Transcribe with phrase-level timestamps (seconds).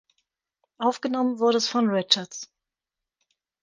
[0.79, 2.49] Aufgenommen wurde es von Richards.